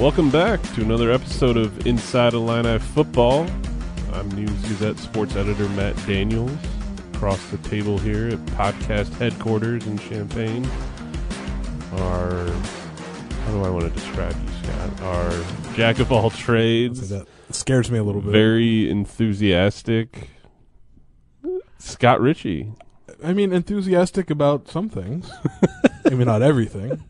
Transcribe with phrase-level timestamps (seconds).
[0.00, 3.46] Welcome back to another episode of Inside Illini Football.
[4.14, 6.56] I'm News Gazette sports editor Matt Daniels.
[7.12, 10.64] Across the table here at podcast headquarters in Champaign,
[11.98, 15.02] our how do I want to describe you, Scott?
[15.02, 15.44] Our
[15.74, 18.32] jack of all trades, that scares me a little bit.
[18.32, 20.30] very enthusiastic
[21.76, 22.72] Scott Ritchie.
[23.22, 25.30] I mean, enthusiastic about some things.
[26.06, 27.04] Maybe not everything.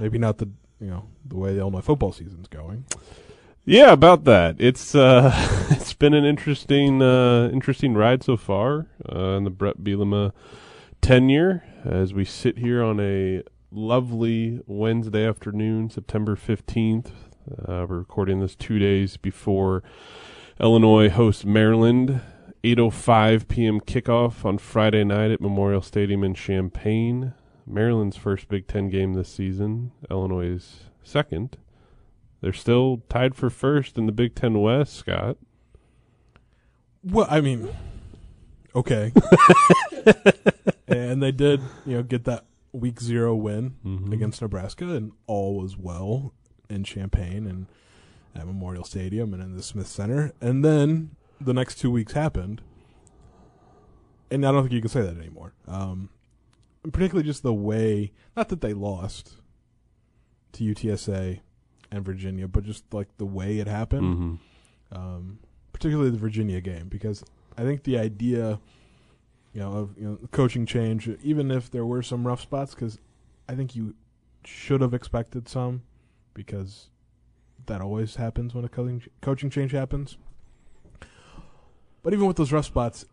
[0.00, 0.48] Maybe not the
[0.80, 2.84] you know the way the Illinois football season's going.
[3.64, 4.56] Yeah, about that.
[4.60, 5.32] It's uh,
[5.70, 10.32] it's been an interesting uh, interesting ride so far uh, in the Brett Bielema
[11.00, 17.10] tenure as we sit here on a lovely Wednesday afternoon, September fifteenth.
[17.50, 19.82] Uh, we're recording this two days before
[20.60, 22.20] Illinois hosts Maryland.
[22.64, 23.80] 8:05 p.m.
[23.80, 27.32] kickoff on Friday night at Memorial Stadium in Champaign.
[27.64, 29.92] Maryland's first Big Ten game this season.
[30.10, 31.56] Illinois' second.
[32.40, 35.36] They're still tied for first in the Big Ten West, Scott.
[37.02, 37.68] Well, I mean,
[38.74, 39.12] okay.
[40.88, 44.12] and they did, you know, get that week zero win Mhm.
[44.12, 46.32] against Nebraska, and all was well
[46.68, 47.66] in Champaign and
[48.34, 50.32] at Memorial Stadium and in the Smith Center.
[50.40, 52.60] And then the next two weeks happened,
[54.30, 55.54] and I don't think you can say that anymore.
[55.66, 56.10] Um,
[56.92, 59.36] particularly just the way, not that they lost
[60.56, 61.40] to UTSA
[61.90, 64.40] and Virginia, but just like the way it happened
[64.92, 64.96] Mhm.
[64.96, 65.38] um,
[65.72, 67.24] particularly the Virginia game, because
[67.56, 68.60] I think the idea,
[69.52, 72.98] you know, of you know coaching change, even if there were some rough spots, because
[73.48, 73.94] I think you
[74.44, 75.82] should have expected some,
[76.34, 76.88] because
[77.66, 80.16] that always happens when a coaching coaching change happens.
[82.02, 83.04] But even with those rough spots,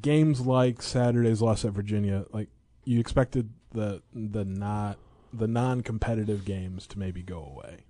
[0.00, 2.48] games like Saturday's loss at Virginia, like
[2.84, 4.98] you expected the the not
[5.32, 7.84] the non competitive games to maybe go away,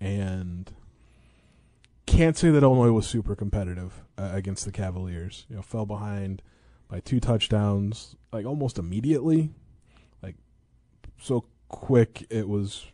[0.00, 0.72] and
[2.06, 5.46] can't say that Illinois was super competitive uh, against the Cavaliers.
[5.48, 6.42] You know, fell behind
[6.88, 9.50] by two touchdowns like almost immediately,
[10.22, 10.36] like
[11.18, 12.86] so quick it was,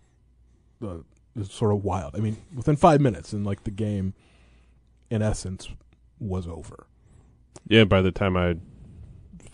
[0.84, 0.98] uh,
[1.42, 2.14] sort of wild.
[2.14, 4.14] I mean, within five minutes, and like the game,
[5.10, 5.68] in essence,
[6.18, 6.86] was over.
[7.66, 8.56] Yeah, by the time I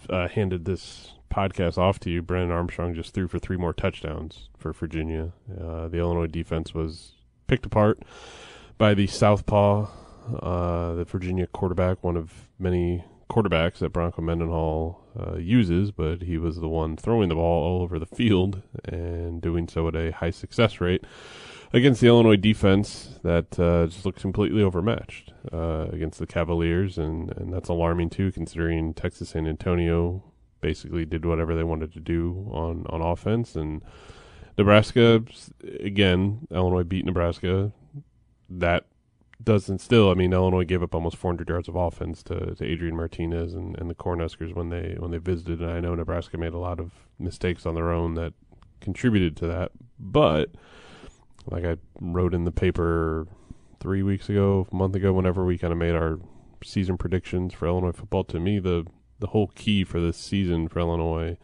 [0.09, 4.49] uh, handed this podcast off to you, Brennan Armstrong just threw for three more touchdowns
[4.57, 5.33] for Virginia.
[5.51, 7.13] Uh, the Illinois defense was
[7.47, 7.99] picked apart
[8.79, 9.89] by the southpaw,
[10.41, 16.39] uh, the Virginia quarterback, one of many quarterbacks that Bronco Mendenhall uh, uses, but he
[16.39, 20.13] was the one throwing the ball all over the field and doing so at a
[20.13, 21.05] high success rate
[21.73, 27.37] against the Illinois defense that uh, just looks completely overmatched uh, against the Cavaliers, and,
[27.37, 30.23] and that's alarming too, considering Texas San Antonio
[30.65, 33.83] basically did whatever they wanted to do on, on offense, and
[34.57, 35.23] Nebraska
[35.79, 37.71] again, Illinois beat Nebraska.
[38.49, 38.87] That
[39.43, 40.11] doesn't still.
[40.11, 43.79] I mean, Illinois gave up almost 400 yards of offense to, to Adrian Martinez and,
[43.79, 46.81] and the Cornhuskers when they when they visited, and I know Nebraska made a lot
[46.81, 48.33] of mistakes on their own that
[48.81, 50.51] contributed to that, but
[51.51, 53.27] like I wrote in the paper
[53.81, 56.19] three weeks ago, a month ago, whenever we kind of made our
[56.65, 58.25] season predictions for Illinois football.
[58.25, 58.87] To me, the
[59.19, 61.37] the whole key for this season for Illinois,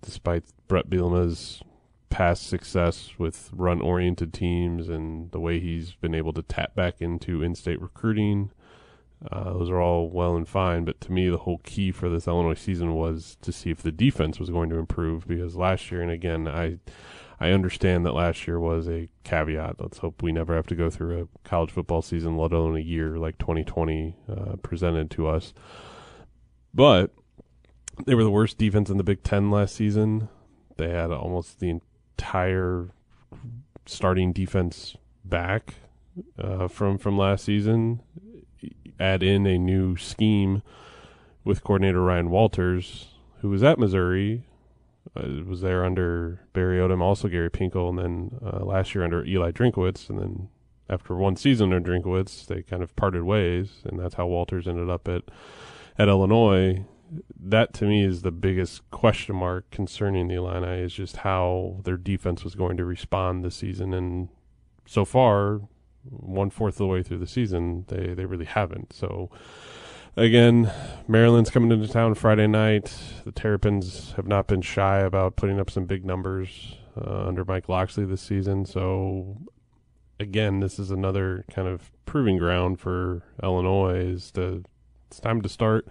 [0.00, 1.62] despite Brett Bielema's
[2.08, 7.00] past success with run oriented teams and the way he's been able to tap back
[7.00, 8.50] into in state recruiting.
[9.30, 12.26] Uh, those are all well and fine, but to me, the whole key for this
[12.26, 15.26] Illinois season was to see if the defense was going to improve.
[15.26, 16.78] Because last year, and again, I
[17.40, 19.80] I understand that last year was a caveat.
[19.80, 22.80] Let's hope we never have to go through a college football season, let alone a
[22.80, 25.52] year like 2020 uh, presented to us.
[26.76, 27.10] But
[28.04, 30.28] they were the worst defense in the Big Ten last season.
[30.76, 32.90] They had almost the entire
[33.86, 34.94] starting defense
[35.24, 35.76] back
[36.38, 38.02] uh, from from last season.
[39.00, 40.62] Add in a new scheme
[41.44, 43.08] with coordinator Ryan Walters,
[43.40, 44.44] who was at Missouri,
[45.16, 49.24] uh, was there under Barry Odom, also Gary Pinkel, and then uh, last year under
[49.24, 50.48] Eli Drinkwitz, and then
[50.90, 54.90] after one season under Drinkwitz, they kind of parted ways, and that's how Walters ended
[54.90, 55.22] up at
[55.98, 56.84] at Illinois.
[57.38, 61.96] That to me is the biggest question mark concerning the Illini is just how their
[61.96, 64.28] defense was going to respond this season, and
[64.86, 65.60] so far,
[66.02, 68.92] one fourth of the way through the season, they they really haven't.
[68.92, 69.30] So
[70.16, 70.72] again,
[71.06, 72.92] Maryland's coming into town Friday night.
[73.24, 77.68] The Terrapins have not been shy about putting up some big numbers uh, under Mike
[77.68, 78.66] Locksley this season.
[78.66, 79.36] So
[80.18, 83.98] again, this is another kind of proving ground for Illinois.
[83.98, 84.64] Is to
[85.08, 85.86] it's time to start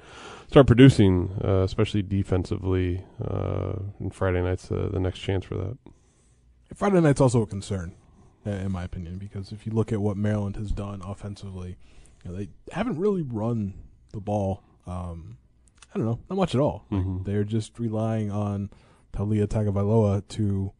[0.47, 3.03] start producing, uh, especially defensively.
[3.23, 5.77] Uh, and Friday night's uh, the next chance for that.
[6.73, 7.93] Friday night's also a concern
[8.45, 11.77] in my opinion, because if you look at what Maryland has done offensively,
[12.23, 13.73] you know, they haven't really run
[14.13, 14.61] the ball.
[14.85, 15.37] Um,
[15.93, 16.85] I don't know, not much at all.
[16.91, 17.25] Mhm.
[17.25, 18.69] They're just relying on
[19.13, 20.73] Taulia Tagovailoa to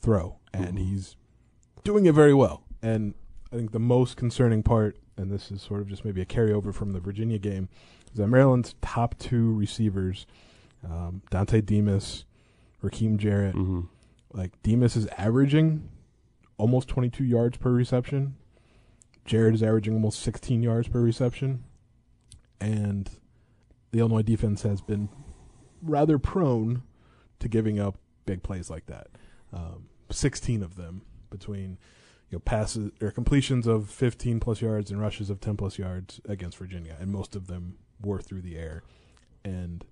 [0.00, 0.78] throw, and Mhm.
[0.78, 1.16] he's
[1.84, 2.64] doing it very well.
[2.82, 3.14] And
[3.50, 6.74] I think the most concerning part, and this is sort of just maybe a carryover
[6.74, 7.68] from the Virginia game,
[8.12, 10.26] is that Maryland's top two receivers,
[10.88, 12.24] um, Dante Demas,
[12.82, 13.88] Rakim Jarrett, Mhm.
[14.32, 15.88] like Demas is averaging
[16.58, 18.36] almost 22 yards per reception.
[19.24, 21.64] Jarrett is averaging almost 16 yards per reception.
[22.60, 23.10] And
[23.90, 25.08] the Illinois defense has been
[25.82, 26.82] rather prone
[27.40, 29.08] to giving up big plays like that.
[29.52, 31.78] Um, 16 of them between
[32.34, 36.20] you know passes or completions of 15 plus yards and rushes of 10 plus yards
[36.28, 38.82] against Virginia, and most of them were through the air.
[39.44, 39.84] And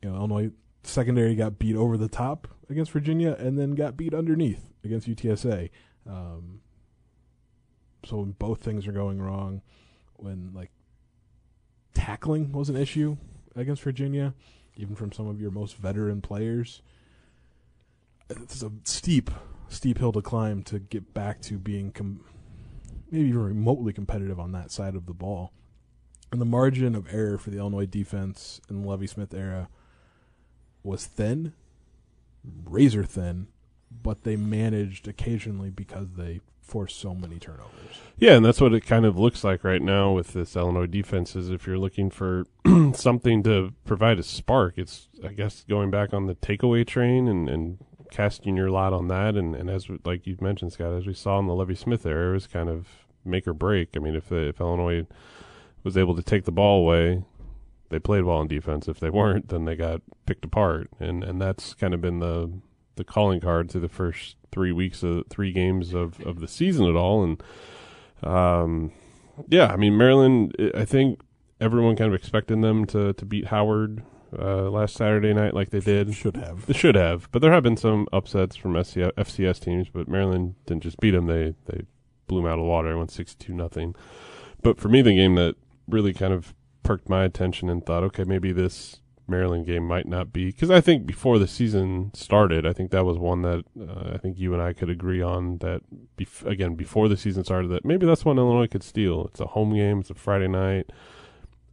[0.00, 0.52] you know Illinois
[0.84, 5.70] secondary got beat over the top against Virginia, and then got beat underneath against UTSA.
[6.08, 6.60] Um,
[8.04, 9.60] so when both things are going wrong,
[10.14, 10.70] when like
[11.94, 13.16] tackling was an issue
[13.56, 14.34] against Virginia,
[14.76, 16.80] even from some of your most veteran players,
[18.30, 19.32] it's a steep,
[19.72, 22.24] steep hill to climb to get back to being com-
[23.10, 25.52] maybe even remotely competitive on that side of the ball.
[26.30, 29.68] And the margin of error for the Illinois defense in the Lovie Smith era
[30.82, 31.52] was thin,
[32.64, 33.48] razor thin,
[34.02, 38.00] but they managed occasionally because they forced so many turnovers.
[38.16, 41.36] Yeah, and that's what it kind of looks like right now with this Illinois defense.
[41.36, 42.44] Is if you're looking for
[42.94, 47.48] something to provide a spark, it's I guess going back on the takeaway train and,
[47.48, 47.78] and
[48.12, 49.34] casting your lot on that.
[49.34, 52.30] And, and as like you mentioned, Scott, as we saw in the Lovie Smith era,
[52.30, 52.86] it was kind of
[53.24, 53.96] make or break.
[53.96, 55.06] I mean, if they, if Illinois
[55.82, 57.24] was able to take the ball away,
[57.88, 58.86] they played well in defense.
[58.86, 60.90] If they weren't, then they got picked apart.
[61.00, 62.52] And and that's kind of been the
[62.96, 66.86] the calling card through the first three weeks of three games of, of the season
[66.86, 67.24] at all.
[67.24, 67.42] And
[68.22, 68.92] um,
[69.48, 70.54] yeah, I mean Maryland.
[70.74, 71.20] I think
[71.60, 74.02] everyone kind of expecting them to to beat Howard
[74.38, 76.14] uh, last Saturday night, like they did.
[76.14, 76.66] Should have.
[76.66, 79.88] They should have, but there have been some upsets from FCS teams.
[79.88, 81.82] But Maryland didn't just beat them; they they
[82.26, 83.94] blew them out of the water went sixty-two nothing.
[84.62, 85.56] But for me, the game that
[85.88, 90.32] really kind of perked my attention and thought, okay, maybe this Maryland game might not
[90.32, 94.12] be because I think before the season started, I think that was one that uh,
[94.14, 95.82] I think you and I could agree on that.
[96.16, 99.26] Bef- again, before the season started, that maybe that's one Illinois could steal.
[99.26, 100.00] It's a home game.
[100.00, 100.90] It's a Friday night.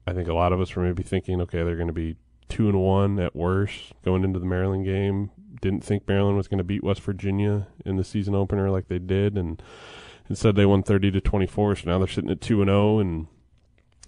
[0.07, 2.15] I think a lot of us were maybe thinking, okay, they're going to be
[2.49, 5.31] two and one at worst going into the Maryland game.
[5.61, 8.99] Didn't think Maryland was going to beat West Virginia in the season opener like they
[8.99, 9.61] did, and
[10.29, 11.75] instead they won thirty to twenty four.
[11.75, 12.99] So now they're sitting at two and zero.
[12.99, 13.27] And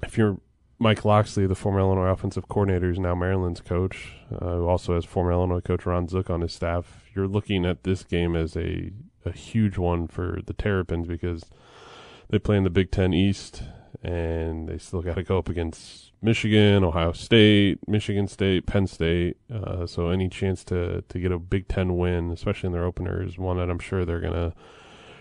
[0.02, 0.40] if you're
[0.80, 5.06] Mike Locksley, the former Illinois offensive coordinator, is now Maryland's coach, uh, who also has
[5.06, 7.04] former Illinois coach Ron Zook on his staff.
[7.14, 8.92] You're looking at this game as a
[9.26, 11.44] a huge one for the Terrapins because
[12.30, 13.62] they play in the Big Ten East,
[14.02, 19.38] and they still got to go up against Michigan, Ohio State, Michigan State, Penn State.
[19.52, 23.24] Uh, so any chance to to get a Big Ten win, especially in their opener,
[23.24, 24.54] is one that I'm sure they're gonna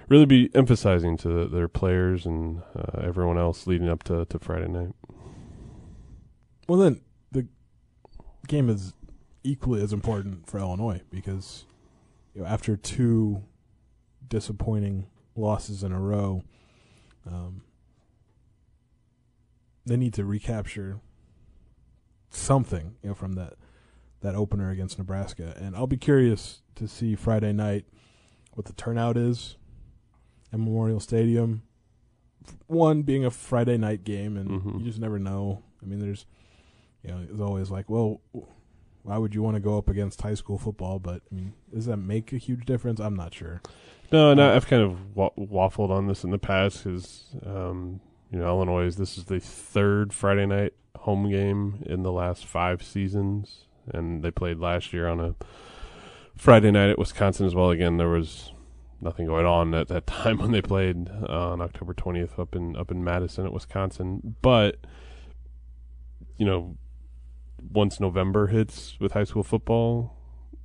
[0.09, 4.69] really be emphasizing to their players and uh, everyone else leading up to, to Friday
[4.69, 4.93] night.
[6.69, 7.47] Well, then the
[8.49, 8.93] game is
[9.45, 11.65] equally as important for Illinois because
[12.35, 13.45] you know, after two
[14.29, 16.43] disappointing losses in a row,
[17.27, 17.63] um,
[19.91, 21.01] they need to recapture
[22.31, 23.55] something you know from that
[24.21, 25.55] that opener against Nebraska.
[25.59, 27.87] And I'll be curious to see Friday night
[28.53, 29.57] what the turnout is
[30.53, 31.63] at Memorial Stadium.
[32.67, 34.79] One being a Friday night game, and Mhm.
[34.81, 35.63] you just never know.
[35.83, 36.27] I mean, there's
[37.03, 38.21] you know, it's always like, well,
[39.05, 40.99] why would you want to go up against high school football?
[40.99, 43.01] But I mean, does that make a huge difference?
[43.01, 43.63] I'm not sure.
[44.13, 48.01] No, and I- I've kind of wa- waffled on this in the past because, um,
[48.31, 52.83] you know, Illinois this is the third Friday night home game in the last five
[52.83, 55.35] seasons, and they played last year on a
[56.37, 57.71] Friday night at Wisconsin as well.
[57.71, 58.53] Again, there was
[59.01, 62.77] nothing going on at that time when they played uh, on October 20th up in
[62.77, 64.77] up in Madison at Wisconsin, but
[66.37, 66.77] you know,
[67.73, 70.17] once November hits with high school football,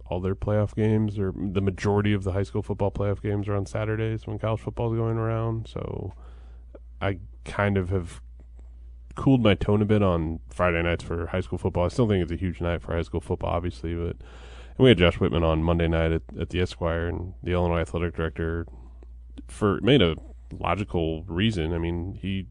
[0.05, 3.55] all their playoff games or the majority of the high school football playoff games are
[3.55, 5.67] on Saturdays when college football is going around.
[5.67, 6.13] So
[7.01, 8.21] I kind of have
[9.15, 11.85] cooled my tone a bit on Friday nights for high school football.
[11.85, 14.17] I still think it's a huge night for high school football, obviously, but
[14.77, 17.79] and we had Josh Whitman on Monday night at, at the Esquire and the Illinois
[17.79, 18.67] athletic director
[19.47, 20.15] for made a
[20.51, 21.73] logical reason.
[21.73, 22.47] I mean, he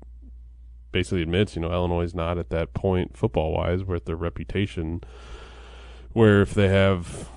[0.91, 5.03] basically admits, you know, Illinois is not at that point football wise with their reputation
[6.13, 7.29] where if they have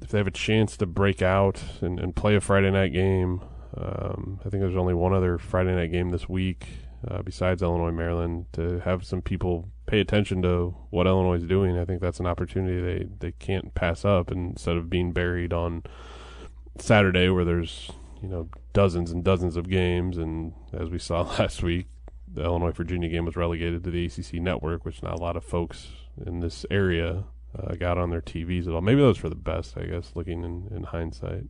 [0.00, 3.40] if they have a chance to break out and, and play a Friday night game
[3.76, 6.66] Um, I think there's only one other Friday night game this week
[7.06, 11.78] uh, besides Illinois Maryland to have some people pay attention to what Illinois is doing.
[11.78, 14.30] I think that's an opportunity they they can't pass up.
[14.30, 15.82] Instead of being buried on
[16.78, 17.90] Saturday where there's
[18.22, 21.86] you know dozens and dozens of games, and as we saw last week,
[22.32, 25.44] the Illinois Virginia game was relegated to the ACC network, which not a lot of
[25.44, 25.88] folks
[26.24, 27.24] in this area
[27.58, 28.80] uh, got on their TVs at all.
[28.80, 31.46] Maybe that was for the best, I guess, looking in, in hindsight.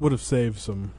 [0.00, 0.92] would have saved some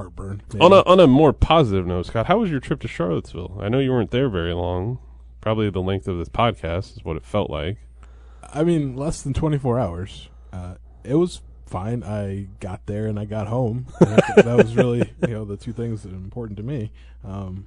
[0.00, 0.42] heartburn.
[0.60, 3.58] On a on a more positive note, Scott, how was your trip to Charlottesville?
[3.60, 4.98] I know you weren't there very long.
[5.40, 7.78] Probably the length of this podcast is what it felt like.
[8.52, 10.28] I mean, less than 24 hours.
[10.52, 12.02] Uh, it was fine.
[12.02, 13.86] I got there and I got home.
[14.00, 16.90] I that was really, you know, the two things that are important to me.
[17.24, 17.66] Um,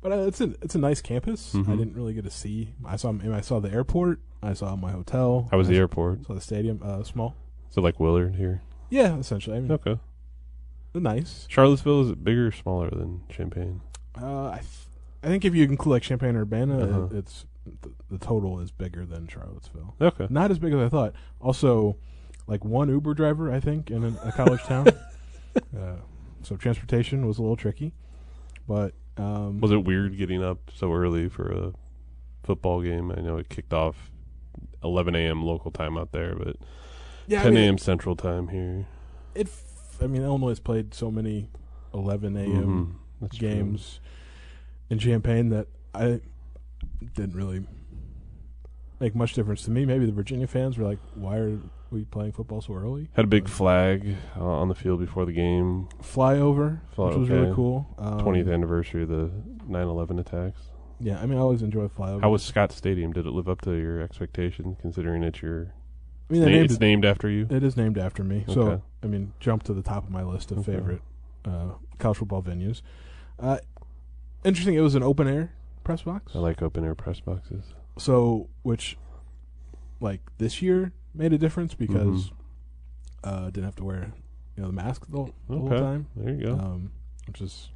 [0.00, 1.54] but uh, it's a it's a nice campus.
[1.54, 1.78] I Mhm.
[1.78, 2.74] didn't really get to see.
[2.84, 4.20] I saw I saw the airport.
[4.42, 5.48] I saw my hotel.
[5.50, 6.26] How was I the airport?
[6.26, 6.80] Saw the stadium.
[6.82, 7.34] Uh, small.
[7.70, 8.62] Is it like Willard here?
[8.90, 9.56] Yeah, essentially.
[9.56, 9.98] I mean, Okay.
[11.00, 11.46] Nice.
[11.48, 13.80] Charlottesville is it bigger or smaller than Champaign?
[14.20, 14.66] Uh, I th-
[15.22, 17.04] I think if you include like Champaign Urbana, Uh-huh.
[17.06, 17.46] it, it's
[17.82, 19.94] the, the total is bigger than Charlottesville.
[20.00, 20.26] Okay.
[20.28, 21.14] Not as big as I thought.
[21.40, 21.96] Also,
[22.48, 24.86] like one Uber driver, I think, in a, a college town.
[25.78, 25.96] Uh,
[26.42, 27.92] so transportation was a little tricky,
[28.66, 31.72] but um, Was it weird getting up so early for a
[32.42, 33.12] football game?
[33.12, 34.10] I know it kicked off
[34.82, 35.44] 11 a.m.
[35.44, 36.56] local time out there, but
[37.26, 37.76] yeah, I 10 mean, a.m.
[37.76, 38.86] Central time here.
[39.34, 39.48] It,
[40.02, 41.48] I mean, Illinois has played so many
[41.94, 42.50] 11 a.m.
[42.50, 42.94] Mhm.
[43.20, 43.48] That's true.
[43.48, 44.00] games
[44.90, 46.20] in Champaign that I
[47.14, 47.64] didn't really
[49.00, 49.84] make much difference to me.
[49.86, 51.58] Maybe the Virginia fans were like, "Why are
[51.90, 55.24] we playing football so early?" Had a big But flag uh, on the field before
[55.24, 55.88] the game.
[56.02, 57.40] flyover, Fly- which was okay.
[57.40, 57.86] really cool.
[57.98, 59.30] Um, 20th anniversary of the
[59.68, 60.60] 9/11 attacks.
[61.00, 62.20] Yeah, I mean, I always enjoy flyover.
[62.20, 63.12] How was Scott Stadium?
[63.12, 65.74] Did it live up to your expectations, considering it's your
[66.32, 67.46] I mean, na- named it's it, named after you?
[67.50, 68.44] it is named after me.
[68.48, 70.72] So, I mean, jump to the top of my list of Okay.
[70.72, 71.02] favorite
[71.44, 72.80] uh, college football venues.
[73.38, 73.58] Uh,
[74.44, 74.74] interesting.
[74.74, 75.52] It was an open air
[75.84, 76.34] press box.
[76.34, 77.64] I like open air press boxes.
[77.98, 78.96] so which
[80.00, 82.30] like this year made a difference because
[83.24, 84.12] uh didn't have to wear
[84.56, 86.52] you know the mask the, whole- the whole time There you go.
[86.54, 86.90] um
[87.26, 87.68] which is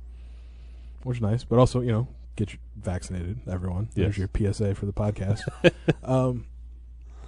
[1.02, 4.86] which is nice but also you know get your vaccinated everyone there's your psa for
[4.86, 5.42] the podcast
[6.04, 6.46] um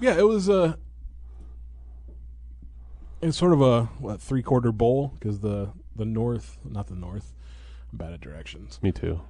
[0.00, 0.74] yeah it was uh
[3.22, 7.34] it's sort of a what three quarter bowl because the the north not the north
[7.92, 9.20] I'm bad at directions Me too.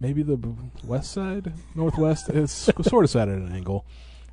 [0.00, 2.28] maybe the b- west side, northwest.
[2.30, 2.52] It's
[2.88, 3.84] sort of sat at an angle.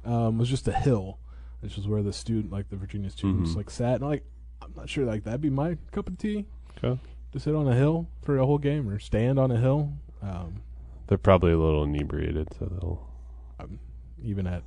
[0.05, 1.19] Um, was just a hill,
[1.59, 3.55] which is where the student, like the Virginia students, Mhm.
[3.57, 3.95] like sat.
[3.95, 4.23] And like,
[4.61, 6.45] I'm not sure, like that'd be my cup of tea
[6.83, 6.99] Okay.
[7.33, 9.93] to sit on a hill for a whole game or stand on a hill.
[10.21, 10.61] Um,
[11.07, 13.07] They're probably a little inebriated, so they'll.
[13.59, 13.79] um,
[14.23, 14.63] even at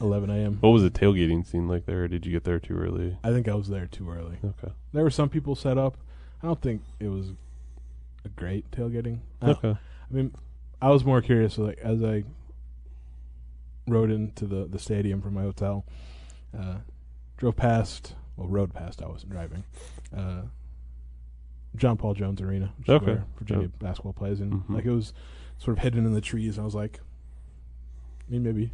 [0.00, 0.58] 11 a.m.
[0.60, 2.04] What was the tailgating scene like there?
[2.04, 3.16] Or did you get there too early?
[3.22, 4.38] I think I was there too early.
[4.44, 4.72] Okay.
[4.92, 5.96] There were some people set up.
[6.42, 7.32] I don't think it was
[8.24, 9.20] a great tailgating.
[9.42, 9.70] I Okay.
[9.70, 10.34] I mean,
[10.80, 11.58] I was more curious.
[11.58, 12.24] Like as I
[13.86, 15.84] rode into the the stadium from my hotel,
[16.58, 16.78] uh,
[17.36, 18.14] drove past.
[18.36, 19.02] Well, rode past.
[19.02, 19.64] I wasn't driving.
[20.16, 20.42] Uh,
[21.76, 23.04] John Paul Jones Arena, which Okay.
[23.12, 24.70] is where Virginia basketball plays, and Mhm.
[24.70, 25.12] like it was
[25.58, 26.58] sort of hidden in the trees.
[26.58, 27.00] I was like,
[28.28, 28.72] I mean, maybe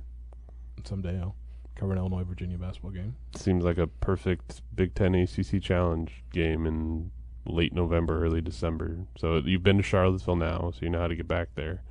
[0.84, 1.36] someday I'll
[1.76, 3.16] cover an Illinois Virginia basketball game.
[3.36, 7.10] Seems like a perfect Big Ten ACC challenge game in
[7.46, 8.98] late November, early December.
[9.18, 11.82] So you've been to Charlottesville now, so you know how to get back there.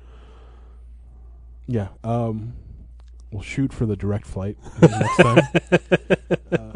[1.66, 1.88] Yeah.
[2.02, 2.54] Um,
[3.30, 5.42] we'll shoot for the direct flight next time.
[6.52, 6.72] uh,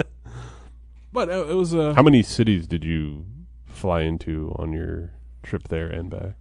[1.12, 3.26] but uh, it was a How many cities did you
[3.66, 5.12] fly into on your
[5.42, 6.34] trip there and back?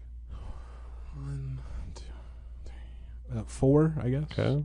[1.15, 1.59] One,
[1.95, 2.03] two,
[2.65, 4.23] three, uh, four, I guess.
[4.37, 4.63] Okay.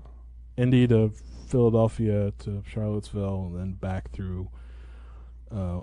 [0.56, 1.12] Indy to
[1.46, 4.48] Philadelphia to Charlottesville, and then back through
[5.50, 5.80] uh,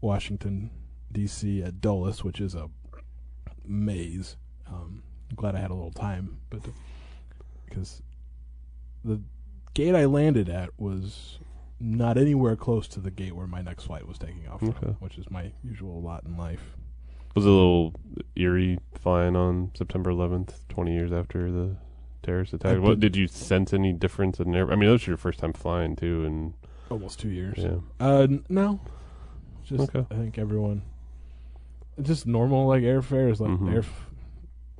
[0.00, 0.70] Washington
[1.12, 1.62] D.C.
[1.62, 2.68] at Dulles, which is a
[3.64, 4.36] maze.
[4.66, 6.60] Um, I'm glad I had a little time, but
[7.64, 8.02] because
[9.04, 9.20] the
[9.74, 11.38] gate I landed at was
[11.80, 15.18] not anywhere close to the gate where my next flight was taking off, from, which
[15.18, 16.76] is my usual lot in life.
[17.34, 17.92] Was a little
[18.36, 21.76] eerie flying on September 11th, 20 years after the
[22.24, 22.80] terrorist attack?
[22.80, 24.70] What did- you sense any difference in there?
[24.70, 26.54] I mean, that was your first time flying too, and
[26.90, 27.54] Almost two years.
[27.58, 28.80] yeah, Uh, n- no.
[29.64, 30.06] Just Okay.
[30.10, 30.82] I think everyone,
[31.96, 33.72] it's just normal like airfare is like Mhm.
[33.72, 34.10] air f-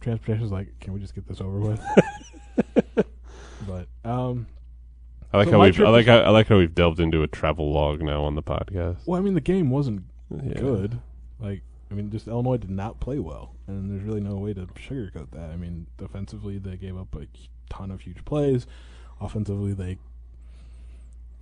[0.01, 1.81] transportation is like, can we just get this over with?
[3.67, 4.47] but um,
[5.33, 7.01] I like So how my we've I like was- how I like how we've delved
[7.01, 8.99] into a travel log now on the podcast.
[9.07, 10.55] well, I mean the game wasn't Yeah.
[10.61, 10.99] good.
[11.41, 14.67] Like I mean, just Illinois did not play well, and there's really no way to
[14.67, 15.51] sugarcoat that.
[15.51, 17.27] I mean, defensively they gave up a
[17.71, 18.67] ton of huge plays.
[19.21, 19.99] Offensively they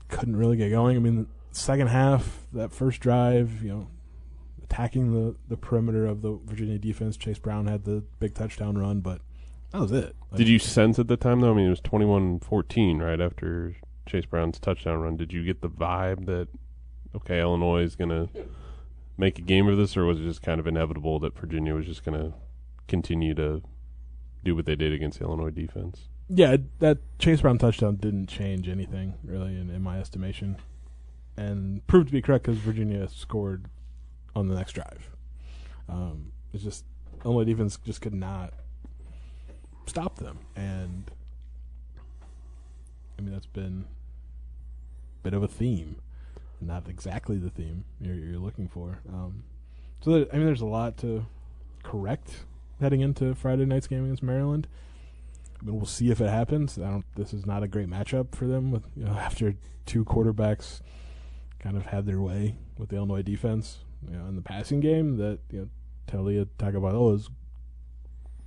[0.09, 0.97] couldn't really get going.
[0.97, 3.89] I mean, second half, that first drive, you know,
[4.63, 7.17] attacking the, the perimeter of the Virginia defense.
[7.17, 9.21] Chase Brown had the big touchdown run, but
[9.73, 10.15] that was it.
[10.31, 11.53] Like, Did you sense at the time though?
[11.53, 13.75] I mean, it was 21-14 right after
[14.07, 15.17] Chase Brown's touchdown run.
[15.17, 16.49] Did you get the vibe that
[17.15, 18.29] okay, Illinois is going to
[19.17, 21.87] make a game of this, or was it just kind of inevitable that Virginia was
[21.87, 22.35] just going to
[22.89, 23.63] continue to
[24.45, 26.09] do what they did against the Illinois defense?
[26.29, 30.57] Yeah, that Chase Brown touchdown didn't change anything really, in, in my estimation,
[31.37, 33.67] and proved to be correct because Virginia scored
[34.35, 35.11] on the next drive.
[35.89, 36.85] Um, it's just
[37.25, 38.55] Illinois defense just could not
[39.87, 41.11] stop them, and
[43.19, 43.85] I mean that's been
[45.21, 45.97] a bit of a theme,
[46.63, 49.01] not exactly the theme you're, you're looking for.
[49.09, 49.45] Um,
[50.01, 51.27] so I mean, there's a lot to
[51.83, 52.45] correct
[52.81, 54.67] heading into Friday night's game against Maryland.
[55.61, 56.79] I mean, we'll see if it happens.
[56.79, 57.05] I don't.
[57.15, 59.55] This is not a great matchup for them with you know after
[59.87, 60.81] two quarterbacks
[61.61, 63.79] kind of had their way with the Illinois defense.
[64.11, 65.69] You know, in the passing game, that you know
[66.09, 67.31] Taulia Tagovailoa is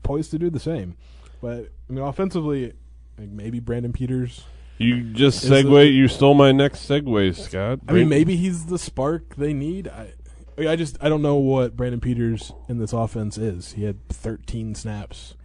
[0.04, 0.98] poised to do the same.
[1.42, 2.74] But I mean, offensively,
[3.18, 4.44] like maybe Brandon Peters.
[4.78, 5.94] You just Is segue.
[5.94, 7.80] you stole my next segue, Scott.
[7.88, 9.88] I mean, maybe he's the spark they need.
[9.88, 10.14] I,
[10.58, 13.74] I mean, I just I don't know what Brandon Peters in this offense is.
[13.74, 15.36] He had 13 snaps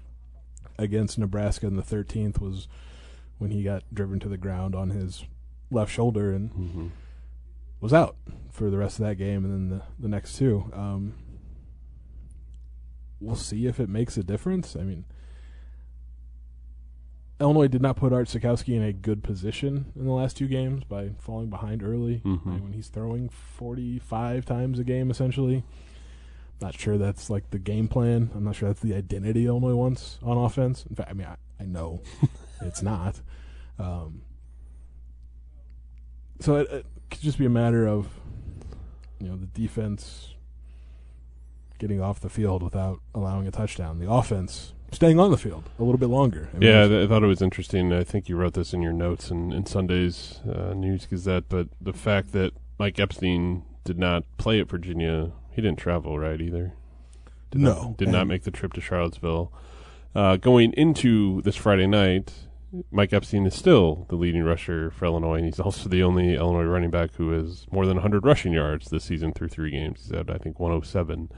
[0.79, 2.67] against Nebraska, and the 13th was
[3.39, 5.25] when he got driven to the ground on his
[5.71, 6.87] left shoulder and hmm
[7.81, 8.17] was out
[8.51, 10.71] for the rest of that game, and then the the next two.
[10.75, 11.15] Um,
[13.21, 14.75] we'll see if it makes a difference.
[14.77, 15.05] I mean.
[17.41, 20.85] Illinois did not put Art Sitkowski in a good position in the last two games
[20.85, 22.21] by falling behind early.
[22.25, 22.47] Mhm.
[22.47, 25.65] I when he's throwing 45 times a game, essentially.
[26.61, 28.31] Not sure that's like the game plan.
[28.35, 30.85] I'm not sure that's the identity Illinois wants on offense.
[30.91, 32.03] In fact, I mean, I, I know
[32.61, 33.23] it's not.
[33.79, 34.21] Um,
[36.41, 38.09] so it, it could just be a matter of,
[39.19, 40.35] you know, the defense
[41.79, 43.99] getting off the field without allowing a touchdown.
[43.99, 46.49] The offense staying on the field a little bit longer.
[46.55, 47.93] I mean, Yeah, it's- th- I thought it was interesting.
[47.93, 51.69] I think you wrote this in your notes in, in Sunday's uh, News Gazette, but
[51.81, 56.73] the fact that Mike Epstein did not play at Virginia, he didn't travel, right, either?
[57.51, 59.53] Did No, Not, did not make the trip to Charlottesville.
[60.15, 62.33] Uh, going into this Friday night,
[62.93, 66.63] Mike Epstein is still the leading rusher for Illinois, and he's also the only Illinois
[66.65, 70.03] running back who has more than 100 rushing yards this season through three games.
[70.03, 71.31] He's at, I think, 107.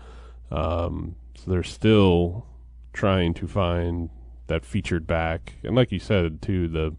[0.51, 2.47] Um, so they're still
[2.93, 4.11] trying to find
[4.47, 5.55] that featured back.
[5.63, 6.95] And like you said, too, the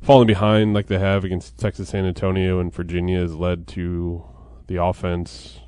[0.00, 4.24] falling behind like they have against Texas San Antonio and Virginia has led to
[4.66, 5.60] the offense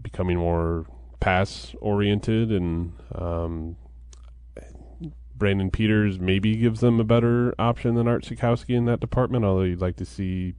[0.00, 0.86] becoming more
[1.20, 3.76] pass oriented and um,
[5.34, 9.62] Brandon Peters maybe gives them a better option than Art Sitkowski in that department, although
[9.62, 10.54] you'd like to see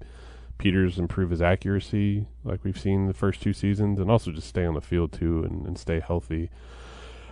[0.57, 4.65] Peters improve his accuracy like we've seen the first two seasons and also just stay
[4.65, 6.49] on the field too and, and stay healthy.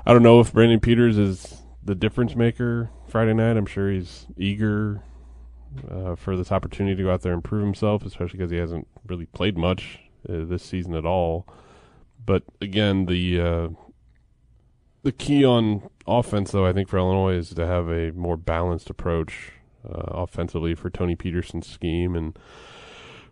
[0.05, 3.57] I don't know if Brandon Peters is the difference maker Friday night.
[3.57, 5.03] I'm sure he's eager
[5.89, 8.87] uh, for this opportunity to go out there and prove himself, especially because he hasn't
[9.07, 11.47] really played much uh, this season at all.
[12.25, 13.67] But again, the uh,
[15.03, 18.89] the key on offense, though, I think for Illinois is to have a more balanced
[18.89, 19.51] approach
[19.87, 22.37] uh, offensively for Tony Petersen's scheme and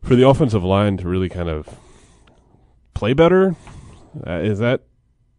[0.03, 1.67] for the offensive line to really kind of
[2.93, 3.55] play better.
[4.25, 4.84] Uh, is that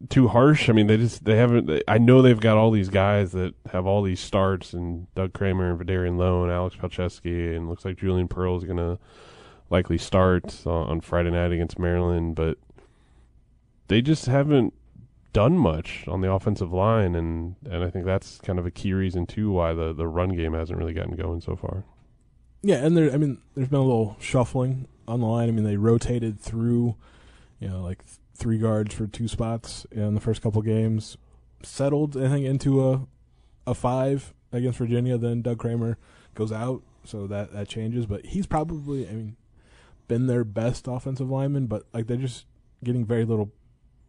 [0.08, 0.68] too harsh?
[0.68, 1.66] I mean, they just they haven't.
[1.66, 5.32] They, I know they've got all these guys that have all these starts, and Doug
[5.32, 8.98] Kramer and Vederian Lowe and Alex Palczewski, and looks like Julian Pearl is to
[9.68, 12.58] likely start on, on Friday night against Maryland, but
[13.88, 14.74] they just haven't
[15.32, 18.92] done much on the offensive line, and and I think that's kind of a key
[18.92, 21.84] reason too why the the run game hasn't really gotten going so far.
[22.62, 23.12] Yeah, and there.
[23.12, 25.48] I mean, there's been a little shuffling on the line.
[25.48, 26.96] I mean, they rotated through,
[27.58, 28.02] you know, like
[28.40, 31.16] three guards for two spots in the first couple games.
[31.62, 33.06] Settled, I think, into a
[33.66, 35.16] a five against Virginia.
[35.18, 35.98] Then Doug Kramer
[36.34, 38.06] goes out, so that that changes.
[38.06, 39.36] But he's probably, I mean,
[40.08, 41.66] been their best offensive lineman.
[41.66, 42.46] But like they're just
[42.82, 43.52] getting very little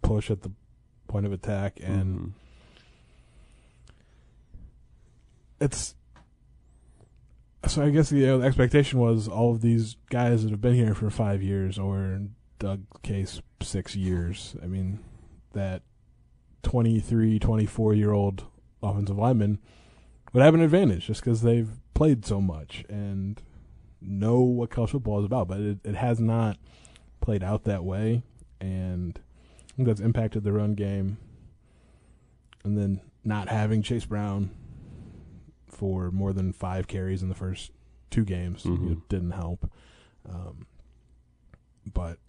[0.01, 0.51] push at the
[1.07, 2.31] point of attack, and Mhm.
[5.59, 5.95] it's
[7.67, 10.73] so I guess the, uh, the expectation was all of these guys that have been
[10.73, 12.21] here for five years, or
[12.61, 14.55] in Doug's case, six years.
[14.63, 14.99] I mean,
[15.53, 15.81] that
[16.63, 18.45] 23, 24 year old
[18.83, 19.59] offensive lineman
[20.33, 23.41] would have an advantage just because they've played so much and
[24.01, 25.47] know what college football is about.
[25.47, 26.57] But it, it has not
[27.19, 28.23] played out that way,
[28.59, 31.17] and I think that's impacted the run game.
[32.63, 34.51] And then not having Chase Brown
[35.67, 37.71] for more than five carries in the first
[38.11, 39.01] two games you know, Mhm.
[39.09, 39.71] didn't help.
[40.29, 40.67] Um,
[41.91, 42.19] but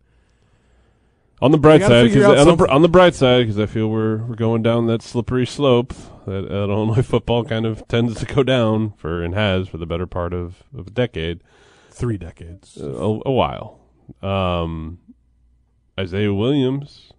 [1.42, 4.18] On the bright side, 'cause on the, on the bright side, because I feel we're
[4.18, 5.92] we're going down that slippery slope
[6.24, 9.84] that, that Illinois football kind of tends to go down for and has for the
[9.84, 11.40] better part of, of a decade,
[11.90, 12.76] three decades.
[12.76, 13.80] a, a while.
[14.22, 15.00] Um,
[15.98, 17.12] Isaiah Williams,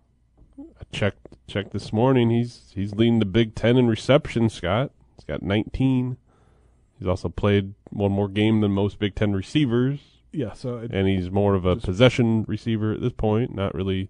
[0.58, 2.30] I checked checked this morning.
[2.30, 4.50] He's he's leading the Big Ten in reception.
[4.50, 6.16] Scott, he's got 19.
[6.98, 10.00] He's also played one more game than most Big Ten receivers
[10.34, 13.74] yeah, so it, and he's more of a Just- possession receiver at this point, not
[13.74, 14.10] really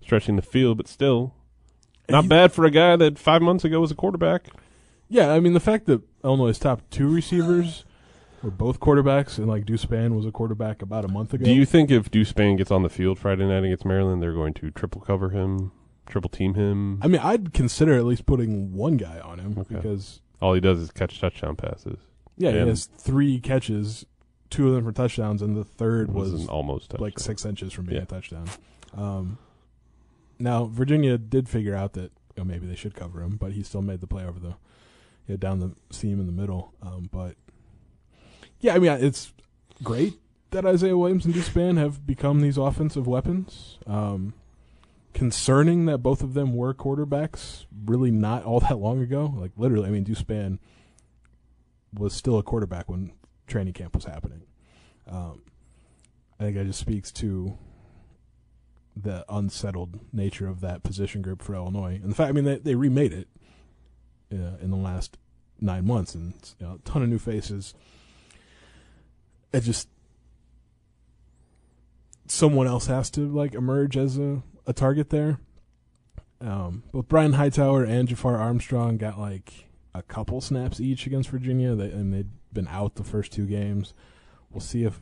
[0.00, 1.34] stretching the field, but still
[2.08, 4.46] not bad for a guy that five months ago was a quarterback.
[5.08, 7.84] Yeah, I mean the fact that Illinois' top two receivers
[8.42, 11.44] were both quarterbacks, and like Deuce Spann was a quarterback about a month ago.
[11.44, 14.32] Do you think if Deuce Spann gets on the field Friday night against Maryland, they're
[14.34, 15.72] going to triple cover him,
[16.06, 17.00] triple team him?
[17.02, 19.74] I mean, I'd consider at least putting one guy on him Okay.
[19.76, 21.98] because All he does is catch touchdown passes.
[22.36, 24.04] yeah, And- he has three catches,
[24.50, 27.04] two of them for touchdowns, and the third was, was an almost touchdown.
[27.04, 28.02] like six inches from being Yeah.
[28.02, 28.48] a touchdown.
[28.96, 29.38] Um,
[30.38, 33.62] now Virginia did figure out that you know, maybe they should cover him, but he
[33.62, 34.54] still made the play over the
[35.26, 36.72] yeah, down the seam in the middle.
[36.82, 37.34] Um, but
[38.60, 39.32] yeah, I mean it's
[39.82, 40.14] great
[40.50, 43.78] that Isaiah Williams and Deuce Spann have become these offensive weapons.
[43.86, 44.34] Um,
[45.14, 49.32] concerning that both of them were quarterbacks really not all that long ago.
[49.36, 50.58] Like literally, I mean Deuce Spann
[51.92, 53.12] was still a quarterback when
[53.46, 54.42] training camp was happening.
[55.08, 55.42] Um,
[56.38, 57.56] I think that just speaks to
[58.96, 62.58] the unsettled nature of that position group for Illinois, and the fact I mean they
[62.58, 63.28] they remade it
[64.32, 65.18] uh, in the last
[65.60, 67.74] nine months, and you know, a ton of new faces.
[69.52, 69.88] It just
[72.26, 75.38] someone else has to like emerge as a, a target there.
[76.40, 81.74] Um, both Brian Hightower and Jafar Armstrong got like a couple snaps each against Virginia,
[81.74, 83.94] they, and they'd been out the first two games.
[84.50, 85.00] We'll see if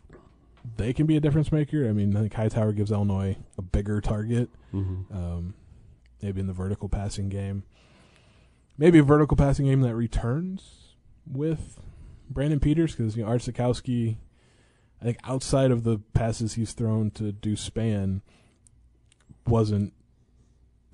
[0.76, 1.88] they can be a difference maker.
[1.88, 5.14] I mean, I think Hightower gives Illinois a bigger target, Mhm.
[5.14, 5.54] um,
[6.22, 7.64] maybe in the vertical passing game.
[8.78, 10.94] Maybe a vertical passing game that returns
[11.26, 11.80] with
[12.30, 14.16] Brandon Peters because you know Art Sitkowski,
[15.00, 18.22] I think outside of the passes he's thrown to Deuce Spann,
[19.46, 19.92] wasn't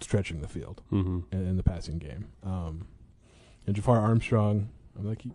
[0.00, 1.24] stretching the field Mhm.
[1.32, 2.26] in, in the passing game.
[2.42, 2.86] Um,
[3.66, 4.68] and Jafar Armstrong,
[4.98, 5.32] I'm like he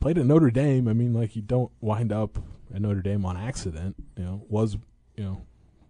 [0.00, 0.88] played at Notre Dame.
[0.88, 2.38] I mean, like you don't wind up
[2.74, 3.96] at Notre Dame on accident.
[4.16, 4.76] You know, was
[5.16, 5.42] you know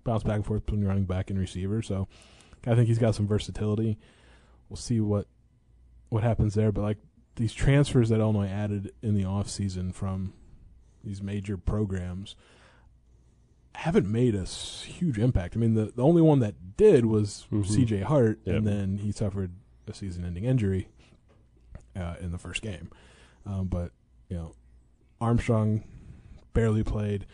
[0.05, 1.83] bounce back and forth between running back and receiver.
[1.83, 2.09] So
[2.67, 3.99] I think he's got some versatility.
[4.69, 5.27] We'll see what
[6.09, 6.73] what happens there.
[6.73, 6.99] But like
[7.37, 10.33] these transfers that Illinois added in the off season from
[11.05, 12.35] these major programs
[13.77, 15.57] haven't made a huge impact.
[15.57, 17.67] I mean, the the only one that did was Mhm.
[17.67, 18.01] C.J.
[18.01, 18.57] Hart, Yep.
[18.57, 19.53] and then he suffered
[19.91, 20.89] a season-ending injury
[21.97, 22.91] uh, in the first game.
[23.47, 23.93] Um, but
[24.29, 24.55] you know,
[25.21, 25.85] Armstrong
[26.53, 27.27] barely played.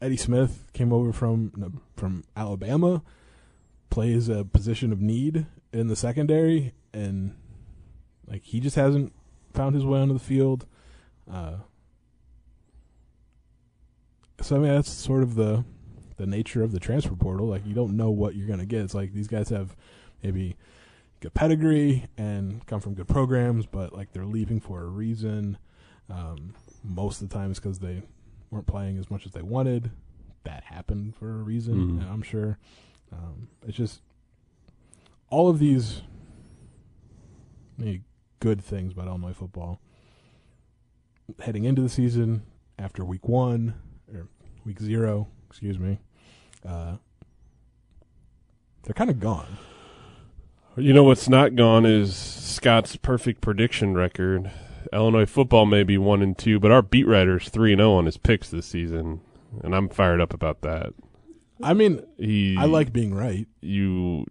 [0.00, 3.02] Eddie Smith came over from from Alabama,
[3.90, 7.34] plays a position of need in the secondary, and
[8.26, 9.12] like he just hasn't
[9.52, 10.66] found his way onto the field.
[11.30, 11.56] Uh,
[14.40, 15.64] so I mean, that's sort of the
[16.16, 17.46] the nature of the transfer portal.
[17.46, 18.82] Like you don't know what you're gonna get.
[18.82, 19.74] It's like these guys have
[20.22, 20.56] maybe
[21.24, 25.56] good pedigree and come from good programs, but like they're leaving for a reason.
[26.10, 28.02] Um, most of the time, it's because they
[28.50, 29.90] weren't playing as much as they wanted.
[30.44, 32.10] That happened for a reason, Mhm.
[32.12, 32.58] I'm sure.
[33.10, 34.02] Um, it's just
[35.30, 36.02] all of these
[38.40, 39.80] good things about Illinois football
[41.40, 42.42] heading into the season
[42.78, 43.74] after week one
[44.12, 44.28] or
[44.66, 45.98] week zero, excuse me.
[46.66, 46.98] Uh,
[48.82, 49.56] they're kind of gone.
[50.76, 54.50] You know what's not gone is Scott's perfect prediction record.
[54.92, 58.06] Illinois football may be one and two, but our beat writer's three and zero on
[58.06, 59.20] his picks this season,
[59.62, 60.92] and I'm fired up about that.
[61.62, 63.46] I mean, He, I like being right.
[63.60, 64.26] you.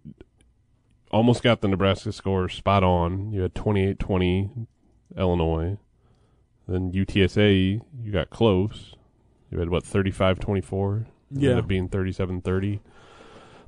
[1.10, 3.32] Almost got the Nebraska score spot on.
[3.32, 4.66] You had 28-20
[5.16, 5.78] Illinois.
[6.66, 8.96] Then UTSA, you got close.
[9.50, 11.06] You had what 35-24.
[11.30, 11.50] Yeah.
[11.50, 12.80] ended up being 37-30.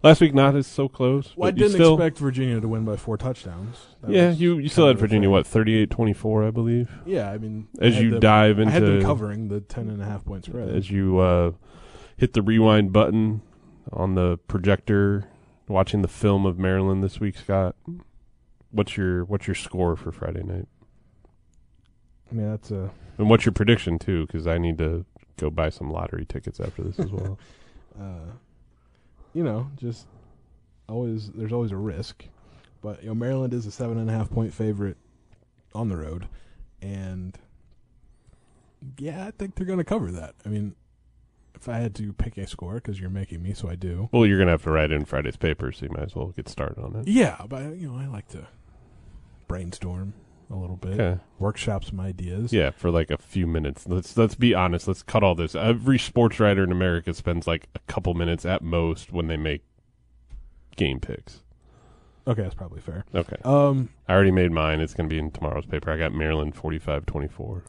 [0.07, 1.33] Last week not as so close.
[1.37, 3.77] Well, I didn't still, expect Virginia to win by four touchdowns.
[4.03, 6.88] That yeah, you you still had Virginia what 38-24, I believe.
[7.05, 8.71] Yeah, I mean, As had you them- dive into...
[8.71, 10.69] I had them into covering the ten and a half point spread.
[10.69, 11.53] as you uh,
[12.16, 13.42] hit the rewind button
[13.92, 15.29] on the projector,
[15.66, 17.75] watching the film of Maryland this week, Scott.
[18.71, 20.69] What's your what's your score for Friday night,
[22.31, 24.27] I mean, that's a and what's your prediction too?
[24.27, 25.05] Because I need to
[25.37, 27.38] go buy some lottery tickets after this as well.
[28.01, 28.33] uh,
[29.37, 30.07] you know, just
[30.88, 32.25] always there's always a risk,
[32.81, 34.96] but you know Maryland is a seven and a half point favorite
[35.75, 36.27] on the road,
[36.81, 37.38] and
[38.96, 40.37] yeah, I think they're going to cover that.
[40.46, 40.75] I mean,
[41.55, 44.09] if I had to pick a score, because you're making me, so I do.
[44.11, 46.49] Well, you're gonna have to write in Friday's paper, so you might as well get
[46.49, 47.07] started on it.
[47.07, 48.46] Yeah, but you know, I like to
[49.49, 50.14] brainstorm
[50.51, 51.21] a little bit, Okay.
[51.39, 52.53] workshop some ideas.
[52.53, 53.87] Yeah, for like a few minutes.
[53.89, 54.87] Let's let's be honest.
[54.87, 55.55] Let's cut all this.
[55.55, 59.65] Every sports writer in America spends like a couple minutes at most when they make
[60.77, 61.43] game picks.
[62.29, 63.05] Okay, that's probably fair.
[63.15, 63.37] Okay.
[63.45, 64.81] Um, I already made mine.
[64.81, 65.91] It's going to be in tomorrow's paper.
[65.93, 67.39] I got Maryland 45-24.
[67.39, 67.63] all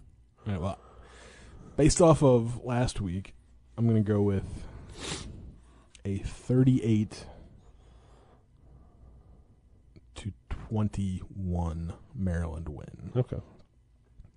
[0.48, 0.80] right, well,
[1.76, 3.36] based off of last week,
[3.78, 4.66] I'm going to go with
[6.04, 7.26] a 38
[10.16, 10.34] to
[10.70, 13.12] 21 Maryland win.
[13.16, 13.38] Okay.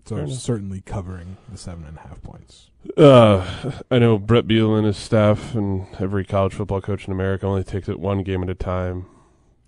[0.06, 0.38] So Fair enough.
[0.38, 2.70] certainly covering the seven and a half points.
[2.96, 7.46] Uh, I know Brett Beal and his staff and every college football coach in America
[7.46, 9.06] only takes it one game at a time.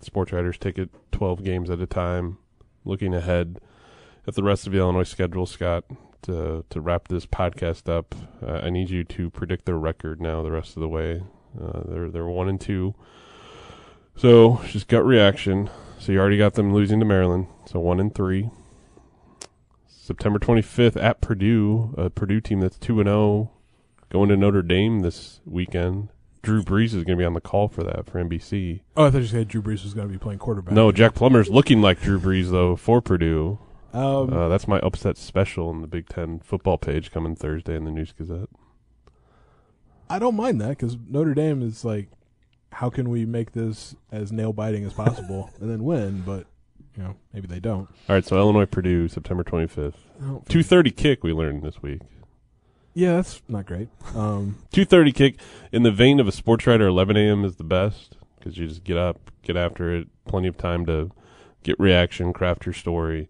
[0.01, 2.37] Sports writers take it 12 games at a time.
[2.83, 3.59] Looking ahead
[4.27, 5.85] at the rest of the Illinois schedule, Scott,
[6.23, 10.41] to, to wrap this podcast up, uh, I need you to predict their record now
[10.41, 11.23] the rest of the way.
[11.61, 12.93] Uh, they're, they're 1 and 2.
[14.15, 15.69] So, just gut reaction.
[16.03, 17.47] So, you already got them losing to Maryland.
[17.65, 18.49] So, 1 and 3.
[19.87, 23.51] September 25th at Purdue, a Purdue team that's 2 and 0
[24.09, 26.09] going to Notre Dame this weekend.
[26.41, 28.81] Drew Brees is going to be on the call for that for NBC.
[28.97, 30.73] Oh, I thought you said Drew Brees was going to be playing quarterback.
[30.73, 33.59] No, Jack Plummer's looking like Drew Brees though for Purdue.
[33.93, 37.85] Um, Uh, that's my upset special on the Big Ten football page coming Thursday in
[37.85, 38.49] the News Gazette.
[40.09, 42.09] I don't mind that because Notre Dame is like,
[42.73, 46.21] how can we make this as nail biting as possible and then win?
[46.25, 46.45] But
[46.97, 47.87] you know, maybe they don't.
[48.09, 49.93] All right, so Illinois Purdue September 25th.
[50.47, 52.01] Two thirty kick we learned this week.
[52.93, 53.89] Yeah, that's not great.
[54.13, 55.39] Um, 2:30 kick
[55.71, 57.43] in the vein of a sports writer 11 a.m.
[57.43, 61.09] is the best because you just get up, get after it, plenty of time to
[61.63, 63.29] get reaction, craft your story.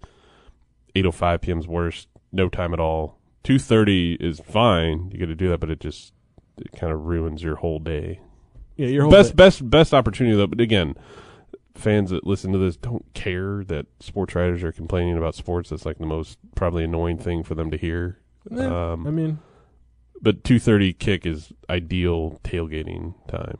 [0.95, 1.59] Eight oh five p.m.
[1.59, 3.17] is worst, no time at all.
[3.45, 5.09] 2:30 is fine.
[5.13, 6.13] You got to do that, but it just
[6.57, 8.19] it kind of ruins your whole day.
[8.75, 10.47] Yeah, your whole best day- best best opportunity though.
[10.47, 10.95] But again,
[11.75, 15.69] fans that listen to this don't care that sports writers are complaining about sports.
[15.69, 18.19] That's like the most probably annoying thing for them to hear.
[18.51, 19.39] Yeah, um, I mean,
[20.21, 23.57] but 2:30 kick is ideal tailgating time.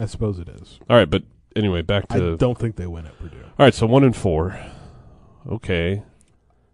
[0.00, 0.78] I suppose it is.
[0.88, 1.24] All right, but
[1.56, 2.32] anyway, back to.
[2.32, 3.36] I don't think they win at Purdue.
[3.42, 4.58] All right, so 1 and 4.
[5.48, 6.02] Okay.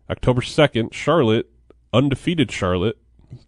[0.09, 1.51] October 2nd, Charlotte,
[1.92, 2.96] undefeated Charlotte,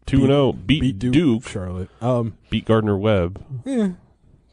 [0.06, 1.88] 2 and 0, beat, Duke, Charlotte.
[2.02, 3.44] Um, beat Gardner Webb.
[3.64, 3.90] yeah,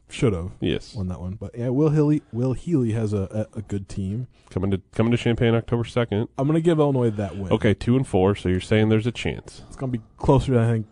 [0.10, 0.94] should have Yes.
[0.96, 4.28] won that one, but yeah, Will Healy, Will Healy has a, a, a good team.
[4.50, 6.28] Coming to coming to Champaign October 2nd.
[6.38, 7.52] I'm gonna give Illinois that win.
[7.52, 9.64] Okay, 2 and 4, so you're saying there's a chance.
[9.68, 10.88] it's gonna be closer than I think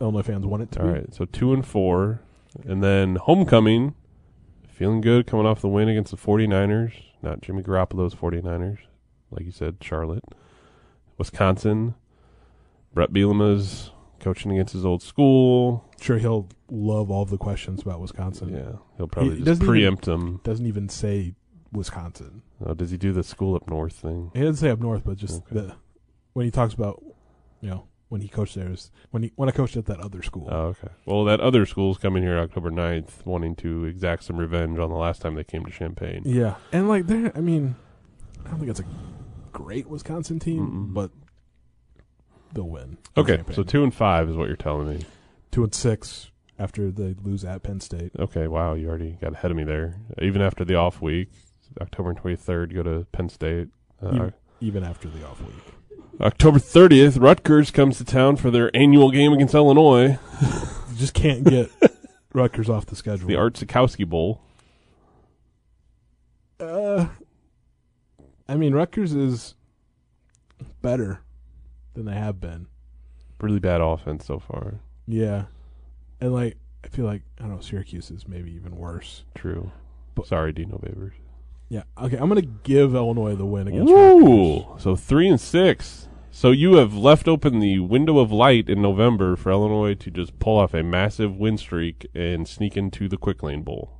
[0.00, 0.92] Illinois fans want it to All be.
[0.92, 2.20] right, so 2 and 4
[2.66, 3.94] and then homecoming
[4.68, 6.92] feeling good coming off the win against the 49ers,
[7.22, 8.78] not Jimmy Garoppolo's 49ers,
[9.30, 10.24] like you said, Charlotte.
[11.18, 11.94] Wisconsin,
[12.94, 15.84] Brett Bielema's coaching against his old school.
[16.00, 18.50] Sure, he'll love all the questions about Wisconsin.
[18.54, 20.40] Yeah, he'll probably He just doesn't preempt them.
[20.44, 21.34] Doesn't even say
[21.72, 22.42] Wisconsin.
[22.64, 24.30] Oh, does he do the school up north thing?
[24.34, 25.54] He doesn't say up north, but just Okay.
[25.54, 25.74] the
[26.32, 27.02] when he talks about,
[27.60, 30.22] you know, when he coached there is when he when I coached at that other
[30.22, 30.48] school.
[30.50, 30.88] Oh, okay.
[31.06, 34.96] Well, that other school's coming here October 9th, wanting to exact some revenge on the
[34.96, 36.22] last time they came to Champaign.
[36.24, 37.76] Yeah, and like there, I mean,
[38.44, 38.84] I don't think it's a
[39.52, 40.94] great Wisconsin team, Mm-mm.
[40.94, 41.10] but
[42.54, 42.98] they'll win.
[43.16, 45.04] Okay, so two and five is what you're telling me.
[45.50, 48.12] two and six after they lose at Penn State.
[48.18, 49.94] Okay, wow, you already got ahead of me there.
[50.20, 51.30] Even after the off week,
[51.80, 53.68] October 23rd, go to Penn State.
[54.02, 56.20] Uh, even, even after the off week.
[56.20, 61.44] October 30th, Rutgers comes to town for their annual game against Illinois, You just can't
[61.44, 61.70] get
[62.34, 63.26] Rutgers off the schedule.
[63.28, 64.42] the Art Sitkowski Bowl.
[66.58, 67.06] Uh,
[68.46, 69.54] I mean, Rutgers is
[70.82, 71.20] better
[71.94, 72.66] than they have been.
[73.40, 74.80] Really bad offense so far.
[75.06, 75.44] Yeah,
[76.20, 79.24] and like I feel like I don't know, Syracuse is maybe even worse.
[79.34, 79.70] True.
[80.14, 81.12] But- Sorry, Dino Babers.
[81.68, 83.92] Yeah, okay, I'm gonna give Illinois the win against.
[83.92, 84.24] Rutgers.
[84.28, 86.08] Ooh, so three and six.
[86.32, 90.38] So you have left open the window of light in November for Illinois to just
[90.38, 93.98] pull off a massive win streak and sneak into the Quick Lane Bowl.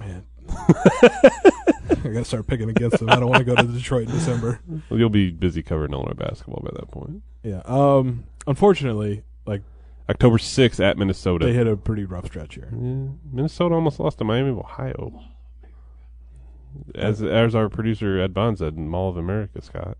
[0.00, 0.24] Man,
[2.08, 3.10] I gotta start picking against them.
[3.10, 4.60] I don't want to go to Detroit in December.
[4.88, 7.22] Well, you'll be busy covering Illinois basketball by that point.
[7.42, 7.62] Yeah.
[7.64, 8.24] Um.
[8.46, 9.62] Unfortunately, like
[10.08, 11.46] October 6th at Minnesota.
[11.46, 12.68] they hit a pretty rough stretch here.
[12.72, 15.22] Yeah, Minnesota almost lost to Miami of Ohio.
[16.94, 19.98] As as our producer Ed Bond said, in Mall of America, Scott.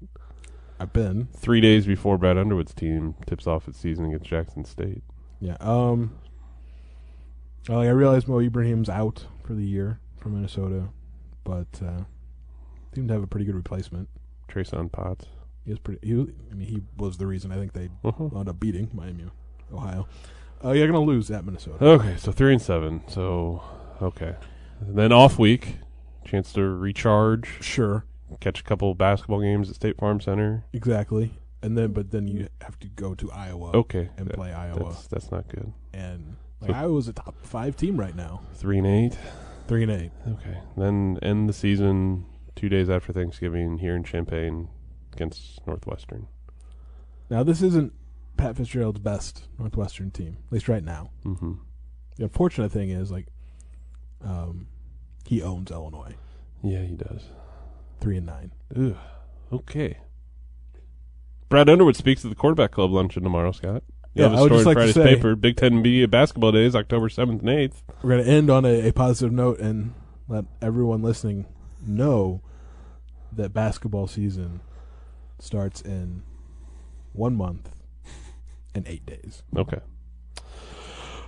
[0.81, 1.29] I've been.
[1.35, 5.03] Three days before Brad Underwood's team tips off its season against Jackson State.
[5.41, 5.57] Yeah.
[5.61, 6.17] Um.
[7.69, 10.89] Like I realize Mo Ibrahim's out for the year from Minnesota,
[11.49, 12.03] but uh,
[12.95, 14.09] seemed to have a pretty good replacement.
[14.49, 15.27] Trace on Potts.
[15.65, 16.07] He was pretty.
[16.07, 18.25] He, was- I mean, he was the reason I think they Uh-huh.
[18.25, 19.25] wound up beating Miami,
[19.73, 20.07] Ohio.
[20.65, 21.83] Uh, you're gonna lose at Minnesota.
[21.85, 23.03] Okay, so three and seven.
[23.09, 23.63] So
[24.03, 24.35] okay,
[24.81, 25.77] and then off week,
[26.25, 28.05] chance to recharge, Sure,
[28.41, 30.65] catch a couple basketball games at State Farm Center.
[30.73, 31.33] exactly.
[31.63, 34.91] And then, but then you have to go to Iowa Okay, and that- play Iowa,
[34.91, 35.73] That's that's not good.
[35.93, 39.19] and like So- Iowa's a top five team right now, Three and eight.
[39.69, 40.11] Three and eight.
[40.27, 42.27] Okay, then end the season
[42.57, 44.69] two days after Thanksgiving here in Champaign
[45.13, 46.27] against Northwestern.
[47.31, 47.93] Now this isn't
[48.37, 51.11] Pat Fitzgerald's best Northwestern team, at least right now.
[51.25, 51.53] Mm-hmm.
[52.17, 53.27] The unfortunate thing is like,
[54.25, 54.67] um,
[55.25, 56.15] he owns Illinois,
[56.63, 57.25] Yeah, he does.
[58.01, 58.53] three and nine.
[58.77, 58.97] Ugh.
[59.53, 59.99] Okay.
[61.49, 63.83] Brad Underwood speaks at the quarterback club luncheon tomorrow, Scott.
[64.19, 65.37] You Yeah, have a I would story just in like to Friday's say- paper.
[65.37, 67.83] Big Ten media basketball days, October seventh and eighth.
[68.03, 69.95] We're going to end on a, a positive note and
[70.29, 71.47] let everyone listening
[71.87, 72.43] know
[73.33, 74.61] that basketball season
[75.39, 76.23] starts in
[77.13, 77.71] one month
[78.75, 79.43] and eight days.
[79.57, 79.79] Okay.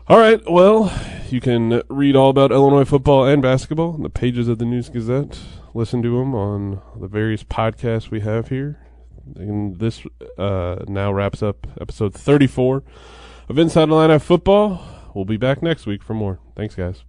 [0.08, 0.40] All right.
[0.50, 0.92] Well,
[1.30, 4.88] you can read all about Illinois football and basketball in the pages of the News
[4.88, 5.38] Gazette.
[5.72, 8.80] Listen to them on the various podcasts we have here.
[9.36, 10.04] And this
[10.38, 12.82] uh, now wraps up episode 34
[13.48, 14.80] of Inside Illini Football.
[15.14, 16.38] We'll be back next week for more.
[16.54, 17.04] Thanks, guys.